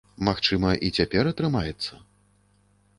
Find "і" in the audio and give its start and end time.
0.87-0.89